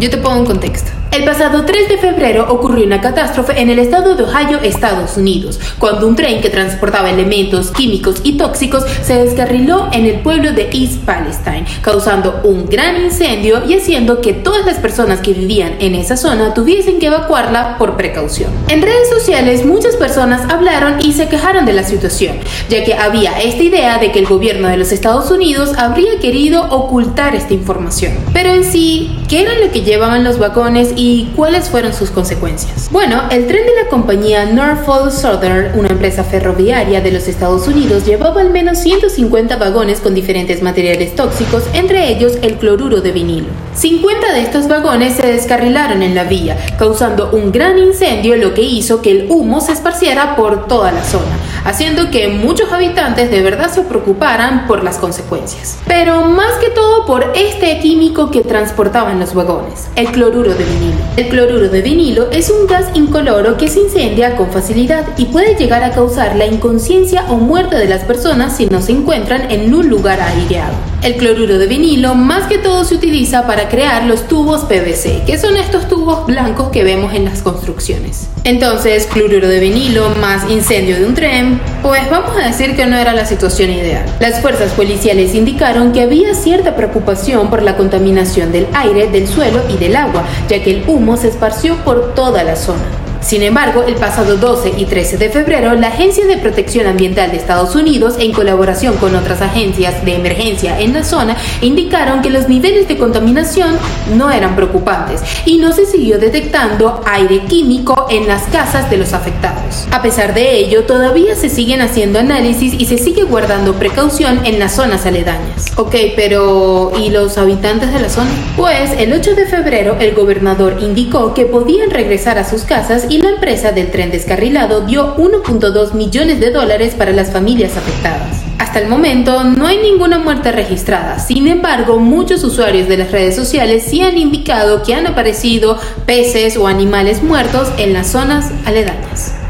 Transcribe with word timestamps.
Yo 0.00 0.10
te 0.10 0.16
pongo 0.16 0.40
en 0.40 0.46
contexto. 0.46 1.01
El 1.12 1.24
pasado 1.24 1.66
3 1.66 1.90
de 1.90 1.98
febrero 1.98 2.46
ocurrió 2.48 2.86
una 2.86 3.02
catástrofe 3.02 3.60
en 3.60 3.68
el 3.68 3.78
estado 3.78 4.14
de 4.14 4.22
Ohio, 4.22 4.60
Estados 4.62 5.18
Unidos, 5.18 5.60
cuando 5.78 6.08
un 6.08 6.16
tren 6.16 6.40
que 6.40 6.48
transportaba 6.48 7.10
elementos 7.10 7.70
químicos 7.70 8.22
y 8.24 8.38
tóxicos 8.38 8.86
se 9.02 9.22
descarriló 9.22 9.90
en 9.92 10.06
el 10.06 10.20
pueblo 10.20 10.52
de 10.52 10.70
East 10.72 11.04
Palestine, 11.04 11.66
causando 11.82 12.40
un 12.44 12.64
gran 12.64 12.96
incendio 13.04 13.62
y 13.66 13.74
haciendo 13.74 14.22
que 14.22 14.32
todas 14.32 14.64
las 14.64 14.78
personas 14.78 15.20
que 15.20 15.34
vivían 15.34 15.74
en 15.80 15.96
esa 15.96 16.16
zona 16.16 16.54
tuviesen 16.54 16.98
que 16.98 17.08
evacuarla 17.08 17.76
por 17.76 17.98
precaución. 17.98 18.50
En 18.68 18.80
redes 18.80 19.10
sociales 19.10 19.66
muchas 19.66 19.96
personas 19.96 20.50
hablaron 20.50 20.94
y 21.02 21.12
se 21.12 21.28
quejaron 21.28 21.66
de 21.66 21.74
la 21.74 21.84
situación, 21.84 22.38
ya 22.70 22.84
que 22.84 22.94
había 22.94 23.38
esta 23.38 23.62
idea 23.62 23.98
de 23.98 24.12
que 24.12 24.18
el 24.20 24.26
gobierno 24.26 24.66
de 24.68 24.78
los 24.78 24.92
Estados 24.92 25.30
Unidos 25.30 25.74
habría 25.76 26.18
querido 26.20 26.62
ocultar 26.70 27.34
esta 27.34 27.52
información. 27.52 28.14
Pero 28.32 28.48
en 28.48 28.64
sí, 28.64 29.14
¿qué 29.28 29.42
era 29.42 29.58
lo 29.58 29.70
que 29.70 29.82
llevaban 29.82 30.24
los 30.24 30.38
vagones 30.38 30.94
¿Y 31.04 31.32
cuáles 31.34 31.68
fueron 31.68 31.92
sus 31.92 32.12
consecuencias? 32.12 32.88
Bueno, 32.92 33.22
el 33.32 33.48
tren 33.48 33.66
de 33.66 33.74
la 33.82 33.88
compañía 33.88 34.44
Norfolk 34.44 35.10
Southern, 35.10 35.76
una 35.76 35.88
empresa 35.88 36.22
ferroviaria 36.22 37.00
de 37.00 37.10
los 37.10 37.26
Estados 37.26 37.66
Unidos, 37.66 38.06
llevaba 38.06 38.40
al 38.40 38.50
menos 38.50 38.78
150 38.78 39.56
vagones 39.56 39.98
con 39.98 40.14
diferentes 40.14 40.62
materiales 40.62 41.16
tóxicos, 41.16 41.64
entre 41.72 42.08
ellos 42.08 42.38
el 42.42 42.54
cloruro 42.54 43.00
de 43.00 43.10
vinilo. 43.10 43.48
50 43.74 44.32
de 44.32 44.42
estos 44.42 44.68
vagones 44.68 45.14
se 45.14 45.26
descarrilaron 45.26 46.04
en 46.04 46.14
la 46.14 46.22
vía, 46.22 46.56
causando 46.78 47.30
un 47.32 47.50
gran 47.50 47.78
incendio, 47.78 48.36
lo 48.36 48.54
que 48.54 48.62
hizo 48.62 49.02
que 49.02 49.10
el 49.10 49.26
humo 49.28 49.60
se 49.60 49.72
esparciera 49.72 50.36
por 50.36 50.68
toda 50.68 50.92
la 50.92 51.02
zona, 51.02 51.36
haciendo 51.64 52.10
que 52.10 52.28
muchos 52.28 52.72
habitantes 52.72 53.30
de 53.30 53.42
verdad 53.42 53.70
se 53.70 53.82
preocuparan 53.82 54.66
por 54.66 54.84
las 54.84 54.98
consecuencias. 54.98 55.78
Pero 55.86 56.22
más 56.22 56.52
que 56.60 56.70
todo 56.70 57.06
por 57.06 57.32
este 57.34 57.78
químico 57.80 58.30
que 58.30 58.42
transportaban 58.42 59.20
los 59.20 59.34
vagones, 59.34 59.88
el 59.96 60.06
cloruro 60.08 60.54
de 60.54 60.64
vinilo. 60.64 60.98
El 61.16 61.28
cloruro 61.28 61.68
de 61.68 61.82
vinilo 61.82 62.30
es 62.30 62.50
un 62.50 62.66
gas 62.66 62.86
incoloro 62.94 63.56
que 63.56 63.68
se 63.68 63.80
incendia 63.80 64.36
con 64.36 64.50
facilidad 64.50 65.04
y 65.16 65.26
puede 65.26 65.54
llegar 65.54 65.84
a 65.84 65.92
causar 65.92 66.36
la 66.36 66.46
inconsciencia 66.46 67.24
o 67.28 67.36
muerte 67.36 67.76
de 67.76 67.88
las 67.88 68.04
personas 68.04 68.56
si 68.56 68.66
no 68.66 68.80
se 68.80 68.92
encuentran 68.92 69.50
en 69.50 69.72
un 69.74 69.88
lugar 69.88 70.20
aireado. 70.20 70.74
El 71.02 71.16
cloruro 71.16 71.58
de 71.58 71.66
vinilo 71.66 72.14
más 72.14 72.46
que 72.48 72.58
todo 72.58 72.84
se 72.84 72.94
utiliza 72.94 73.46
para 73.46 73.68
crear 73.68 74.04
los 74.04 74.28
tubos 74.28 74.62
PVC, 74.62 75.24
que 75.26 75.36
son 75.36 75.56
estos 75.56 75.88
tubos 75.88 76.26
blancos 76.26 76.68
que 76.68 76.84
vemos 76.84 77.12
en 77.14 77.24
las 77.24 77.42
construcciones. 77.42 78.28
Entonces, 78.44 79.06
cloruro 79.06 79.48
de 79.48 79.60
vinilo 79.60 80.10
más 80.20 80.48
incendio 80.50 80.96
de 80.96 81.04
un 81.04 81.14
tren, 81.14 81.51
pues 81.82 82.08
vamos 82.10 82.36
a 82.36 82.46
decir 82.46 82.76
que 82.76 82.86
no 82.86 82.96
era 82.96 83.12
la 83.12 83.24
situación 83.24 83.70
ideal. 83.70 84.04
Las 84.20 84.40
fuerzas 84.40 84.72
policiales 84.72 85.34
indicaron 85.34 85.92
que 85.92 86.02
había 86.02 86.34
cierta 86.34 86.76
preocupación 86.76 87.50
por 87.50 87.62
la 87.62 87.76
contaminación 87.76 88.52
del 88.52 88.66
aire, 88.74 89.08
del 89.08 89.26
suelo 89.28 89.62
y 89.68 89.76
del 89.76 89.96
agua, 89.96 90.24
ya 90.48 90.62
que 90.62 90.70
el 90.70 90.84
humo 90.88 91.16
se 91.16 91.28
esparció 91.28 91.76
por 91.84 92.14
toda 92.14 92.44
la 92.44 92.56
zona. 92.56 92.82
Sin 93.22 93.42
embargo, 93.44 93.84
el 93.86 93.94
pasado 93.94 94.36
12 94.36 94.74
y 94.76 94.84
13 94.84 95.16
de 95.16 95.30
febrero, 95.30 95.74
la 95.74 95.88
Agencia 95.88 96.26
de 96.26 96.38
Protección 96.38 96.88
Ambiental 96.88 97.30
de 97.30 97.36
Estados 97.36 97.76
Unidos, 97.76 98.16
en 98.18 98.32
colaboración 98.32 98.96
con 98.96 99.14
otras 99.14 99.40
agencias 99.40 100.04
de 100.04 100.16
emergencia 100.16 100.80
en 100.80 100.92
la 100.92 101.04
zona, 101.04 101.36
indicaron 101.60 102.20
que 102.20 102.30
los 102.30 102.48
niveles 102.48 102.88
de 102.88 102.98
contaminación 102.98 103.76
no 104.14 104.30
eran 104.30 104.56
preocupantes 104.56 105.22
y 105.44 105.58
no 105.58 105.72
se 105.72 105.86
siguió 105.86 106.18
detectando 106.18 107.00
aire 107.06 107.44
químico 107.46 108.06
en 108.10 108.26
las 108.26 108.42
casas 108.44 108.90
de 108.90 108.96
los 108.96 109.12
afectados. 109.12 109.86
A 109.90 110.02
pesar 110.02 110.34
de 110.34 110.58
ello, 110.58 110.84
todavía 110.84 111.34
se 111.36 111.48
siguen 111.48 111.80
haciendo 111.80 112.18
análisis 112.18 112.74
y 112.78 112.86
se 112.86 112.98
sigue 112.98 113.24
guardando 113.24 113.74
precaución 113.74 114.44
en 114.44 114.58
las 114.58 114.74
zonas 114.74 115.06
aledañas. 115.06 115.72
Ok, 115.76 115.94
pero 116.16 116.92
¿y 116.98 117.10
los 117.10 117.38
habitantes 117.38 117.92
de 117.92 118.00
la 118.00 118.08
zona? 118.08 118.30
Pues 118.56 118.92
el 118.98 119.12
8 119.12 119.34
de 119.34 119.46
febrero 119.46 119.96
el 120.00 120.14
gobernador 120.14 120.78
indicó 120.80 121.34
que 121.34 121.46
podían 121.46 121.90
regresar 121.90 122.38
a 122.38 122.48
sus 122.48 122.62
casas 122.62 123.06
y 123.08 123.18
la 123.18 123.30
empresa 123.30 123.72
del 123.72 123.90
tren 123.90 124.10
descarrilado 124.10 124.82
dio 124.82 125.16
1.2 125.16 125.94
millones 125.94 126.40
de 126.40 126.50
dólares 126.50 126.94
para 126.96 127.12
las 127.12 127.30
familias 127.30 127.76
afectadas. 127.76 128.51
Hasta 128.62 128.78
el 128.78 128.86
momento 128.86 129.42
no 129.42 129.66
hay 129.66 129.78
ninguna 129.78 130.20
muerte 130.20 130.52
registrada, 130.52 131.18
sin 131.18 131.48
embargo 131.48 131.98
muchos 131.98 132.44
usuarios 132.44 132.86
de 132.86 132.96
las 132.96 133.10
redes 133.10 133.34
sociales 133.34 133.82
sí 133.82 134.02
han 134.02 134.16
indicado 134.16 134.84
que 134.84 134.94
han 134.94 135.08
aparecido 135.08 135.80
peces 136.06 136.56
o 136.56 136.68
animales 136.68 137.24
muertos 137.24 137.72
en 137.76 137.92
las 137.92 138.12
zonas 138.12 138.52
aledañas. 138.64 139.41